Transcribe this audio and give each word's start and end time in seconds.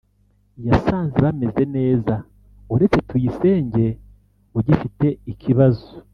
yasanze 0.67 1.17
bameze 1.25 1.61
neza 1.77 2.13
uretse 2.73 2.99
Tuyisenge 3.07 3.85
ugifite 4.57 5.07
ikibazo 5.33 5.87